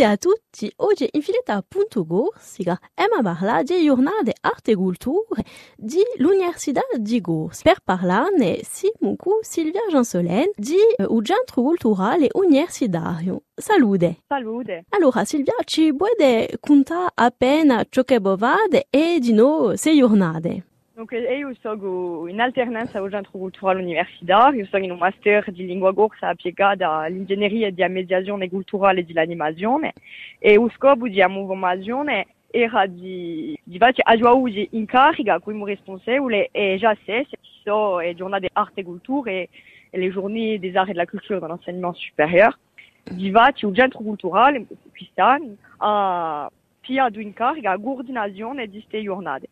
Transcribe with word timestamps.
Salute 0.00 0.04
a 0.04 0.16
tutti, 0.16 0.72
oggi 0.76 1.06
in 1.12 1.20
filetta 1.20 1.62
punto 1.66 2.06
Gorsica 2.06 2.80
Emma 2.94 3.20
parla 3.20 3.62
di 3.62 3.84
giornate 3.84 4.32
arte 4.40 4.70
e 4.70 4.74
culture 4.74 5.44
di 5.76 6.00
l'Università 6.16 6.80
di 6.96 7.20
Gors. 7.20 7.60
Per 7.60 7.80
parlarne 7.84 8.60
siamo 8.62 9.14
con 9.16 9.40
Silvia 9.42 9.82
Jansolen 9.90 10.52
di 10.56 10.78
uh, 10.96 11.20
Centro 11.20 11.60
Culturale 11.60 12.28
Universitario. 12.32 13.42
Salute. 13.54 14.22
Salute. 14.26 14.84
Allora 14.88 15.26
Silvia, 15.26 15.52
ci 15.66 15.94
puoi 15.94 16.12
contare 16.60 17.10
appena 17.16 17.84
ciò 17.86 18.02
che 18.02 18.22
bovate 18.22 18.86
e 18.88 19.18
di 19.20 19.34
noi 19.34 19.76
sei 19.76 19.98
giornate? 19.98 20.64
Eu 21.08 21.54
sono 21.62 22.28
in 22.28 22.38
alternanza 22.40 22.98
al 22.98 23.10
Centro 23.10 23.30
Culturale 23.38 23.80
Universitario, 23.80 24.60
io 24.60 24.66
sono 24.66 24.84
in 24.84 24.90
un 24.90 24.98
master 24.98 25.50
di 25.50 25.64
lingua 25.64 25.94
corsa 25.94 26.28
applicata 26.28 26.90
all'ingegneria 26.90 27.68
e 27.68 27.72
di 27.72 27.82
mediazione 27.88 28.50
culturale 28.50 29.00
e 29.00 29.04
di 29.04 29.18
animazione 29.18 29.94
e 30.38 30.56
lo 30.56 30.68
scopo 30.76 31.08
di 31.08 31.24
movimazione 31.26 32.26
era 32.50 32.84
di, 32.84 33.58
di 33.64 33.78
fare 33.78 33.94
aggiungere 33.96 34.68
in 34.72 34.84
carica 34.84 35.38
come 35.40 35.64
responsabile 35.64 36.50
e 36.52 36.76
già 36.78 36.94
se 37.06 37.26
sono 37.62 38.00
le 38.00 38.14
giornate 38.14 38.50
arte 38.52 38.80
e 38.80 38.84
cultura 38.84 39.30
e, 39.30 39.48
e 39.88 39.98
le 39.98 40.10
giornate 40.10 40.58
des 40.58 40.76
arts 40.76 40.90
et 40.90 40.92
de 40.92 40.98
la 40.98 41.06
culture 41.06 41.40
dans 41.40 41.48
l'enseignement 41.48 41.94
supérieur 41.94 42.58
di 43.04 43.30
fare 43.30 43.54
il 43.56 43.74
Centro 43.74 44.00
Culturale 44.00 44.66
quest'anno 44.90 45.56
ha 45.78 46.50
piato 46.80 47.20
in 47.20 47.32
carica 47.32 47.70
la 47.70 47.78
coordinazione 47.78 48.66
di 48.66 48.80
queste 48.80 49.02
giornate. 49.02 49.48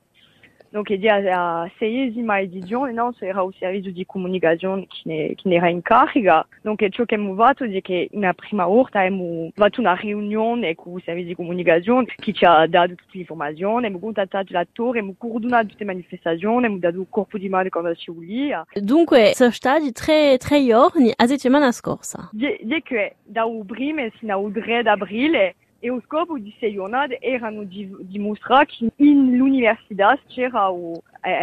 Donc, 0.71 0.91
il 0.91 1.03
y 1.03 1.09
a 1.09 1.71
seiesima 1.79 2.41
edition, 2.41 2.89
e 2.89 2.93
non 2.93 3.15
sarà 3.15 3.43
o 3.43 3.53
servizio 3.59 3.91
di 3.91 4.05
comunicazione 4.05 4.87
che 4.87 5.01
ne, 5.05 5.35
che 5.35 5.49
ne 5.49 5.55
era 5.57 5.69
in 5.69 5.81
carica. 5.83 6.47
Donc, 6.63 6.87
ciò 6.91 7.05
che 7.05 7.15
abbiamo 7.15 7.35
fatto 7.35 7.65
è 7.65 7.81
che 7.81 8.09
una 8.13 8.35
prima 8.35 8.67
volta 8.67 9.01
abbiamo 9.01 9.51
fatto 9.55 9.81
una 9.81 9.95
riunione 9.95 10.75
con 10.75 10.97
il 10.97 11.03
servizio 11.03 11.31
di 11.31 11.35
comunicazione 11.35 12.07
che 12.17 12.33
ci 12.33 12.45
ha 12.45 12.67
dato 12.67 12.95
tutte 12.95 13.13
le 13.13 13.21
informazioni, 13.21 13.87
abbiamo 13.87 13.99
contattato 13.99 14.53
l'attore, 14.53 14.99
abbiamo 14.99 15.15
coordinato 15.17 15.69
tutte 15.69 15.85
le 15.85 15.93
manifestazioni, 15.93 16.57
abbiamo 16.57 16.79
dato 16.79 16.99
un 16.99 17.09
corpo 17.09 17.39
di 17.39 17.49
mano 17.49 17.69
quando 17.71 17.95
ci 17.95 18.11
voleva. 18.11 18.67
Dunque, 18.75 19.33
sono 19.35 19.51
stati 19.51 19.91
tre, 19.93 20.37
tre 20.39 20.65
giorni 20.65 21.11
a 21.15 21.27
settimana 21.27 21.73
scorsa. 21.73 22.29
Di 22.33 22.83
che 22.83 23.17
da 23.25 23.45
prima 23.67 24.09
fino 24.11 24.37
al 24.37 24.53
3 24.53 24.81
aprile 24.81 25.49
e 25.49 25.55
lo 25.55 25.55
scopo 25.55 25.55
di 25.55 25.68
sei 25.81 26.73
giornate 26.73 27.19
erano 27.21 27.63
di 27.63 27.95
dimostrare 28.01 28.67
che 28.67 28.91
in 28.97 29.37
l'università 29.37 30.19
c'era 30.27 30.71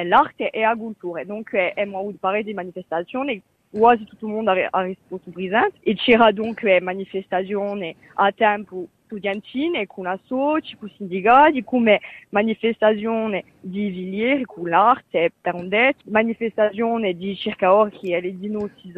l'arte 0.03 0.49
e 0.49 0.61
la 0.61 0.75
cultura. 0.75 1.23
Dunque 1.23 1.69
abbiamo 1.69 1.99
avuto 1.99 2.17
parecchie 2.19 2.53
manifestazioni, 2.53 3.41
quasi 3.71 4.05
tutto 4.05 4.25
il 4.27 4.33
mondo 4.33 4.51
ha 4.51 4.81
risposto 4.81 5.31
presente 5.31 5.77
e 5.81 5.95
c'era 5.95 6.31
dunque 6.31 6.79
manifestazioni 6.81 7.95
a 8.15 8.31
tempo 8.31 8.87
studentine 9.05 9.85
con 9.85 10.07
associ, 10.07 10.75
con 10.77 10.91
sindicati, 10.95 11.63
come 11.63 12.01
manifestazione 12.29 13.43
di 13.61 13.89
Villiers 13.89 14.45
con 14.45 14.67
l'arte 14.69 15.31
per 15.39 15.53
un 15.53 15.69
detto, 15.69 16.03
manifestazione 16.09 17.13
di 17.13 17.35
circa 17.35 17.73
orchi 17.73 18.11
e 18.11 18.21
le 18.21 18.37
dinozzi 18.37 18.91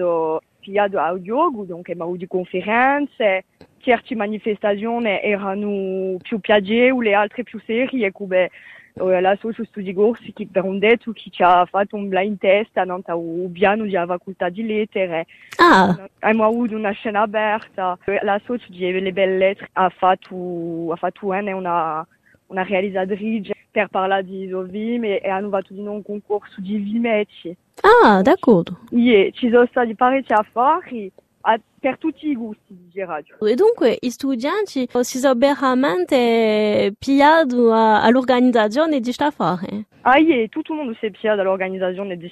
pigliato 0.60 1.00
a 1.00 1.18
Diogo, 1.18 1.64
donc 1.64 1.90
abbiamo 1.90 2.10
avuto 2.10 2.26
conferenze, 2.28 3.46
certe 3.80 4.16
manifestazioni 4.16 5.20
erano 5.22 6.18
più 6.22 6.40
piacevoli, 6.40 7.14
altre 7.14 7.44
più 7.44 7.60
serie, 7.66 8.12
come 8.12 8.50
la 8.98 9.38
Socio 9.40 9.64
Studi 9.66 9.94
Corsi 9.94 10.34
che 10.34 10.48
per 10.52 10.64
un 10.64 10.80
detto 10.80 11.12
che 11.12 11.30
ci 11.30 11.44
ha 11.44 11.66
fatto 11.66 11.96
un 11.96 12.08
blind 12.08 12.38
test 12.38 12.78
a 12.78 12.84
Nantes 12.84 13.14
o 13.16 13.48
piano 13.52 13.84
di 13.84 13.94
facoltà 13.94 14.50
di 14.50 14.66
lettere. 14.66 15.28
Ah. 15.58 15.96
Abbiamo 16.20 16.46
avuto 16.46 16.76
una 16.76 16.92
scena 16.92 17.22
aperta. 17.22 17.98
La 18.24 18.40
Socio 18.44 18.66
di 18.70 18.92
Le 18.92 19.12
Belle 19.12 19.38
Lettere 19.38 19.70
ha 19.74 19.90
fatto, 19.90 20.92
ha 20.92 20.96
fatto 20.96 21.28
una, 21.28 22.06
una 22.48 22.64
realizzatrice 22.64 23.54
per 23.70 23.88
parlare 23.88 24.24
di 24.24 24.48
Zovim 24.50 25.04
e, 25.04 25.22
e 25.24 25.30
hanno 25.30 25.50
fatto 25.50 25.74
un 25.74 26.02
concorso 26.02 26.60
di 26.62 26.78
vimetti. 26.78 27.56
Ah, 27.82 28.22
d'accordo. 28.22 28.80
Yeah, 28.90 29.30
ci 29.32 29.50
sono 29.50 29.68
stati 29.68 29.94
parecchi 29.94 30.34
affari 30.34 31.12
a, 31.48 31.58
per 31.80 31.98
tutti 31.98 32.28
i 32.28 32.36
gusti, 32.36 32.78
direi. 32.92 33.24
E 33.40 33.56
dunque 33.56 33.98
gli 34.00 34.10
studenti 34.10 34.88
si 35.02 35.18
sono 35.18 35.34
veramente 35.36 36.94
all'organizzazione 37.00 39.00
di? 39.00 39.86
Ah, 40.02 40.18
tutto 40.50 40.74
il 40.74 40.78
mondo 40.78 40.94
si 41.00 41.06
è 41.06 41.12
all'organizzazione 41.42 42.18
di. 42.18 42.32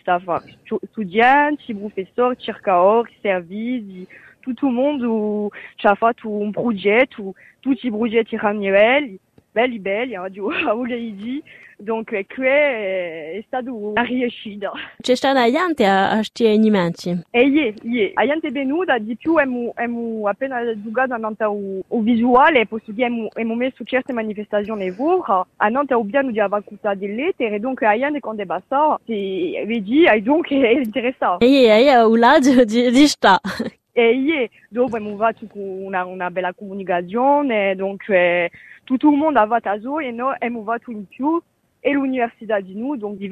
Studenti, 0.91 1.73
professori, 1.73 2.35
cercatori, 2.37 3.15
servizi, 3.21 4.05
tutto 4.41 4.67
il 4.67 4.73
mondo 4.73 5.49
ci 5.75 5.87
ha 5.87 5.95
fatto 5.95 6.29
un 6.29 6.51
progetto, 6.51 7.33
tutti 7.61 7.87
i 7.87 7.91
progetti 7.91 8.37
belli, 9.55 9.79
belli 9.79 9.79
belli, 9.79 10.15
radio, 10.15 10.49
di 11.15 11.41
donc 11.77 12.11
è 12.11 13.43
stato 13.47 13.73
una 13.73 14.03
riuscita. 14.03 14.71
C'è 14.99 15.15
stata 15.15 15.49
gente 15.49 15.85
a 15.85 16.15
questi 16.15 16.45
avvenimenti? 16.45 17.21
E 17.31 17.41
yeah, 17.41 17.73
yeah. 17.83 18.11
A 18.15 18.25
gente 18.25 18.51
venuta 18.51 18.97
di 18.97 19.15
più 19.15 19.35
abbiamo, 19.35 20.27
appena 20.27 20.59
giocato 20.81 21.13
a 21.13 21.17
Nantes 21.17 21.47
o, 21.47 21.83
o 21.87 21.99
visuale, 22.01 22.65
posso 22.65 22.91
dire 22.91 23.07
abbiamo, 23.07 23.55
messo 23.55 23.83
certe 23.83 24.13
manifestazioni 24.13 24.91
vere, 24.91 25.47
a 25.57 25.69
abbiamo 25.93 26.31
di 26.31 26.39
di 26.93 27.13
lettere, 27.13 27.59
donc 27.59 27.81
a 27.83 27.97
gente 27.97 28.19
quando 28.19 28.43
è 28.43 28.45
passato, 28.45 28.99
si 29.05 29.53
vedi, 29.65 30.05
e 30.05 30.21
donc 30.21 30.49
è 30.51 30.69
interessato. 30.69 31.43
E 31.43 31.47
yeah, 31.47 31.77
yeah, 31.77 32.07
un 32.07 32.19
lato 32.19 32.63
di, 32.63 32.91
di 32.91 33.07
sta. 33.07 33.39
E 33.97 34.51
abbiamo 34.73 35.15
fatto 35.15 35.47
una, 35.53 36.03
una 36.03 36.29
bella 36.29 36.53
comunicazione, 36.53 37.75
eh, 38.09 38.51
tutto 38.83 39.09
il 39.09 39.15
mondo 39.15 39.39
ha 39.39 39.47
fatto 39.47 39.99
e 39.99 40.11
noi 40.11 40.33
abbiamo 40.33 40.63
fatto 40.63 40.91
in 40.91 41.07
più 41.07 41.41
e 41.79 41.93
l'università 41.93 42.59
di 42.59 42.75
noi, 42.75 42.97
donc 42.97 43.15
di 43.15 43.29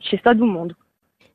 c'è 0.00 0.16
stato 0.16 0.42
un 0.42 0.48
mondo. 0.48 0.76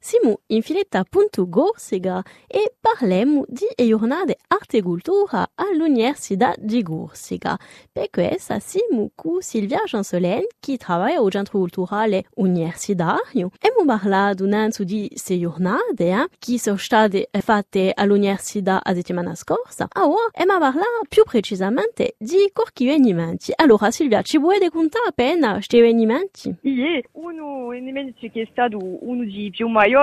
Siamo 0.07 0.41
in 0.49 0.61
filetta 0.61 1.03
punto 1.03 1.49
Gorsega 1.49 2.21
e 2.45 2.75
parliamo 2.79 3.43
di 3.47 3.65
giornate 3.87 4.37
arte 4.49 4.77
e 4.77 4.81
cultura 4.83 5.49
all'Università 5.55 6.53
di 6.59 6.83
Gorsega. 6.83 7.57
Per 7.91 8.11
questo 8.11 8.55
siamo 8.59 9.09
con 9.15 9.41
Silvia 9.41 9.81
Jansolen, 9.83 10.43
che 10.59 10.77
lavora 10.77 11.15
al 11.15 11.31
Centro 11.31 11.57
Culturale 11.57 12.25
Universitario. 12.35 13.49
Abbiamo 13.57 13.83
di 14.83 15.09
eh, 15.15 16.29
sono 16.59 16.77
state 16.77 17.29
fatte 17.41 17.91
all'Università 17.91 18.81
la 18.83 18.93
settimana 18.93 19.33
scorsa. 19.33 19.87
Ora 19.95 20.29
parlato 20.59 21.01
più 21.09 21.23
precisamente 21.23 22.13
di. 22.19 23.53
Allora 23.55 23.89
Silvia, 23.89 24.21
ci 24.21 24.37
vuoi 24.37 24.59
appena 25.07 25.53
questi 25.53 25.79
uno 27.13 27.65
avvenimento 27.69 28.29
che 28.31 28.43
è 28.43 28.45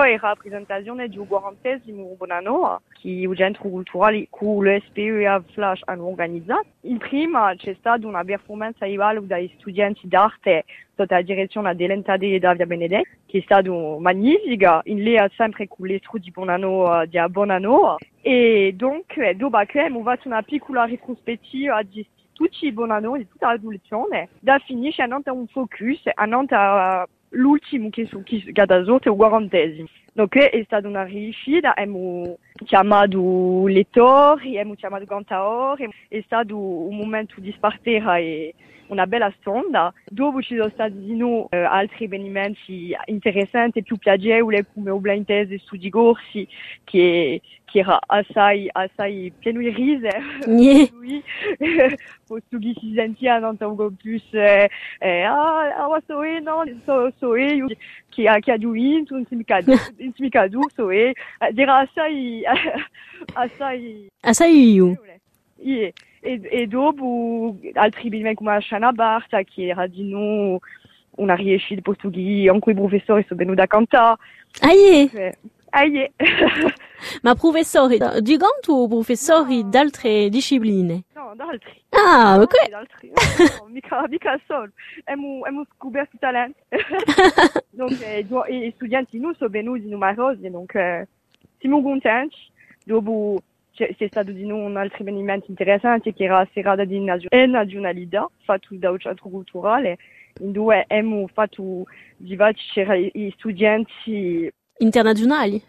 è 0.01 0.17
la 0.19 0.35
presentazione 0.35 1.07
di 1.07 1.17
un 1.17 1.27
quarantesimo 1.27 2.15
Bonanno 2.17 2.81
che 2.99 3.09
il 3.09 3.35
Centro 3.35 3.69
Culturale 3.69 4.27
con 4.29 4.65
l'SPE 4.65 5.21
e 5.21 5.23
la 5.23 5.43
Flash 5.51 5.81
hanno 5.85 6.07
organizzato. 6.07 6.65
In 6.81 6.97
prima 6.97 7.53
c'è 7.55 7.75
stata 7.77 8.07
performance 8.23 8.85
live 8.85 9.27
dagli 9.27 9.51
studenti 9.57 10.07
d'arte 10.07 10.65
la 10.95 11.21
direzione 11.21 11.75
di 11.75 12.39
Davia 12.39 12.65
Benedetti, 12.65 13.09
che 13.25 13.39
è 13.39 13.41
stata 13.41 13.71
magnifica, 13.71 14.81
in 14.85 15.03
lei 15.03 15.27
sempre 15.35 15.67
con 15.67 15.87
l'estro 15.87 16.17
di 16.17 16.31
Bonanno, 16.31 17.05
di 17.05 17.19
Bonanno. 17.29 17.97
E 18.21 18.73
donc, 18.75 19.29
dopo 19.31 19.57
che 19.65 19.79
abbiamo 19.79 20.03
fatto 20.03 20.27
una 20.27 20.41
piccola 20.43 20.85
retrospettiva 20.85 21.81
di 21.83 22.05
tutti 22.33 22.67
i 22.67 22.71
Bonanno, 22.71 23.17
di 23.17 23.27
tutta 23.27 23.51
la 23.51 23.57
da 24.39 24.59
a 25.25 25.33
un 25.33 25.47
focus, 25.47 26.09
a 26.13 26.25
Nantes 26.25 27.09
l'ultimo 27.33 27.89
che, 27.89 28.09
che, 28.23 28.51
che 28.51 28.61
ha 28.61 28.65
dato 28.65 28.99
è 29.01 29.09
il 29.09 29.15
quarantesimo. 29.15 29.87
Donc 30.13 30.37
è 30.37 30.61
stata 30.65 30.87
una 30.87 31.03
riuscita, 31.03 31.75
abbiamo 31.75 32.37
chiamato 32.65 33.65
lettori, 33.67 34.49
abbiamo 34.49 34.75
chiamato 34.75 35.05
cantatori, 35.05 35.89
è 36.07 36.21
stato 36.25 36.57
un 36.57 36.95
momento 36.95 37.39
di 37.39 37.51
spartire 37.51 38.19
e 38.19 38.53
una 38.87 39.07
bella 39.07 39.33
sonda. 39.41 39.91
Dopo 40.05 40.41
ci 40.41 40.55
sono 40.55 40.69
stati 40.69 40.99
di 40.99 41.15
nuovo 41.15 41.47
eh, 41.49 41.57
altri 41.57 42.05
avvenimenti 42.05 42.95
interessanti, 43.05 43.81
più 43.81 43.97
piacevoli, 43.97 44.65
come 44.71 45.23
test 45.25 45.49
di 45.49 45.57
studi 45.57 45.89
corsi, 45.89 46.47
che, 46.83 47.41
che 47.73 47.79
era 47.79 47.99
assai, 48.05 48.69
assai 48.71 49.33
pieno 49.39 49.59
di 49.59 49.69
risa. 49.69 50.09
Yeah. 50.45 51.95
posto 52.27 52.59
che 52.59 52.73
si 52.79 52.93
sentiva 52.95 53.39
non 53.39 53.57
tanto 53.57 53.91
più 53.97 54.21
eh, 54.31 54.69
eh, 54.99 55.23
ah, 55.23 55.75
ah, 55.75 56.01
so 56.05 56.21
e 56.21 56.39
no, 56.39 56.63
so, 56.85 57.11
so 57.17 57.35
e 57.35 57.55
io 57.55 57.67
che 58.09 58.27
ha 58.27 58.37
che 58.39 58.51
ha 58.51 58.57
vinto, 58.57 59.15
non 59.15 59.25
si 59.25 59.35
mica 59.35 59.59
non 59.65 59.77
si 59.97 60.21
mica 60.21 60.47
du, 60.47 60.61
so 60.75 60.91
e 60.91 61.13
era 61.39 61.79
assai 61.79 62.43
assai 63.33 64.07
assai 64.21 64.73
io. 64.73 65.01
Yeah. 65.55 65.91
E, 66.19 66.41
e 66.43 66.67
dopo 66.67 67.57
altri 67.73 68.09
bimbi 68.09 68.35
come 68.35 68.61
Shana 68.61 68.91
Barta 68.91 69.41
che 69.41 69.67
era 69.67 69.87
di 69.87 70.09
noi 70.09 70.59
una 71.15 71.35
riuscita 71.35 71.81
posto 71.81 72.09
che 72.09 72.47
anche 72.49 72.71
i 72.71 72.75
professori 72.75 73.25
sono 73.27 73.39
venuti 73.39 73.61
a 73.61 73.67
cantare. 73.67 74.17
Ah, 74.61 74.71
yeah. 74.71 75.33
Aie. 75.73 76.13
Ma 77.23 77.33
professori 77.33 77.97
di 78.21 78.37
ganto 78.37 78.73
o 78.73 78.87
professori 78.87 79.67
d'altre 79.67 80.29
discipline? 80.29 81.03
No, 81.15 81.33
d'altri. 81.35 81.81
Ah, 81.89 82.39
ok. 82.39 82.69
D'altri. 82.69 83.11
No, 83.59 83.67
mica, 83.67 84.05
mica 84.07 84.39
solo. 84.45 84.71
Hemos 85.05 85.67
scoperto 85.75 86.17
talenti. 86.19 86.59
donc, 87.71 87.99
eh, 88.01 88.23
do- 88.23 88.45
studenti 88.75 89.17
nu 89.19 89.33
sono 89.33 89.49
venuti 89.49 89.87
numerosi, 89.89 90.49
donc 90.49 90.75
eh, 90.75 91.07
siamo 91.57 91.81
contenti. 91.81 92.37
Dopo 92.85 93.41
c'è, 93.73 93.95
stato 94.07 94.31
di 94.31 94.45
nuovo 94.45 94.65
un 94.65 94.77
altro 94.77 94.99
avvenimento 94.99 95.47
interessante 95.49 96.13
che 96.13 96.25
era 96.25 96.37
la 96.37 96.47
serata 96.53 96.83
di 96.83 96.99
nazio- 96.99 97.29
nazionalità, 97.47 98.29
fatto 98.43 98.67
dal 98.71 98.99
centro 98.99 99.29
culturale, 99.29 99.97
in 100.39 100.51
dove 100.51 100.85
abbiamo 100.87 101.27
fatto 101.33 101.85
diversi, 102.17 102.61
c'erano 102.73 103.09
gli 103.11 103.33
studenti 103.35 104.51
Internazionali? 104.77 105.61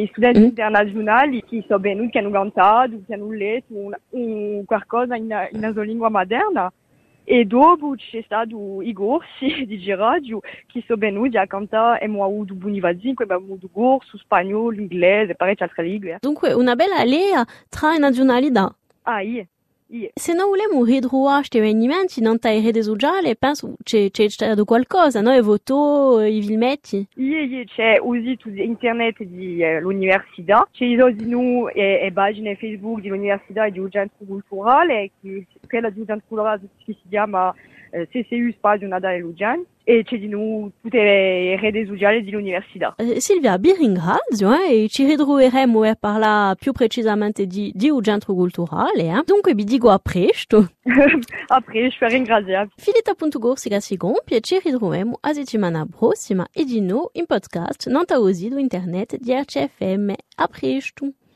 gli 0.00 0.08
studenti 0.10 0.40
Mm. 0.40 0.44
internazionali 0.44 1.44
che 1.44 1.64
sono 1.66 1.78
venuti, 1.78 2.10
che 2.10 2.18
hanno 2.18 2.30
cantato, 2.30 3.00
che 3.06 3.14
hanno 3.14 3.30
letto 3.30 3.72
un, 3.74 3.96
un 4.10 4.64
qualcosa 4.64 5.14
in, 5.14 5.32
in 5.52 5.58
una 5.58 5.82
lingua. 5.82 6.72
E 7.22 7.44
dopo 7.44 7.94
c'è 7.94 8.22
stato 8.24 8.80
i 8.80 8.92
corsi 8.92 9.66
di 9.66 9.78
giraggio 9.78 10.40
che 10.66 10.82
sono 10.86 10.98
venuti 10.98 11.36
a 11.36 11.46
cantare 11.46 12.02
abbiamo 12.04 12.24
avuto 12.24 12.54
abbiamo 13.24 13.44
avuto 13.44 13.68
corso, 13.70 14.16
spagnolo, 14.16 14.80
inglese 14.80 15.34
parecchie 15.34 15.66
altre 15.66 15.82
lingue. 15.84 16.16
Dunque, 16.20 16.52
una 16.54 16.74
bella 16.74 16.96
alea 16.96 17.44
tra 17.68 17.96
nazionalità. 17.96 18.74
Ah, 19.02 19.20
io, 19.20 19.46
io. 19.88 20.10
Se 20.14 20.32
non 20.32 20.48
vogliamo 20.48 20.84
ritrovare 20.84 21.38
questi 21.38 21.58
avvenimenti 21.58 22.20
in 22.20 22.36
rete 22.38 22.82
sociale, 22.82 23.36
penso 23.36 23.74
c'è, 23.82 24.10
c'è 24.10 24.28
stato 24.28 24.64
qualcosa, 24.64 25.20
no? 25.20 25.32
Le 25.32 25.42
foto, 25.42 26.20
i. 26.20 27.08
Io, 27.14 27.38
io 27.38 27.64
c'è 27.64 27.98
aussi 28.00 28.36
su 28.38 28.48
internet 28.48 29.22
di 29.22 29.62
eh, 29.62 29.80
l'università, 29.80 30.68
c'è 30.72 30.84
aussi 31.00 31.26
nous 31.28 31.70
e, 31.74 32.00
e 32.02 32.12
pagine 32.12 32.56
Facebook 32.56 33.00
dell'università 33.00 33.66
e 33.66 33.72
di 33.72 33.80
culturale, 34.26 35.10
che 35.20 35.46
quella 35.66 35.90
di 35.90 36.04
culturale 36.04 36.60
che 36.84 36.92
si 36.92 37.08
chiama 37.08 37.54
CCU 37.90 38.52
Spazio 38.52 38.86
Nadale 38.86 39.18
Lugian, 39.18 39.60
e 39.60 39.66
di 39.88 40.28
noi 40.28 40.70
tutte 40.82 40.98
le 40.98 41.56
reti 41.58 41.86
sociali 41.86 42.22
dell'università. 42.22 42.94
Eh, 42.96 43.20
Silvia, 43.20 43.56
vi 43.56 43.72
ringrazio 43.72 44.52
eh, 44.52 44.84
e 44.84 44.88
ci 44.88 45.06
ritroveremo 45.06 45.82
a 45.82 45.96
parlare 45.98 46.56
più 46.56 46.72
precisamente 46.72 47.46
di, 47.46 47.72
di 47.74 47.88
un 47.88 48.02
centro 48.02 48.34
culturale. 48.34 49.08
Eh. 49.08 49.22
Dunque 49.24 49.54
vi 49.54 49.64
dico 49.64 49.88
a 49.90 49.98
presto. 49.98 50.72
Après, 51.48 51.90
je 51.90 51.96
fais 51.96 52.12
ringraziare. 52.12 52.68
Filita.gorsica 52.76 53.80
si 53.80 53.96
compie 53.96 54.38
e 54.38 54.40
ci 54.40 54.58
ritroviamo 54.62 55.18
a 55.20 55.32
settimana 55.32 55.86
prossima 55.86 56.46
e 56.52 56.64
di 56.64 56.80
nuovo 56.80 57.10
in 57.14 57.26
podcast 57.26 57.88
non 57.88 58.04
do 58.06 58.28
internet 58.28 59.16
di 59.16 59.32
RCFM. 59.32 60.12
A 60.36 60.46
presto! 60.48 61.12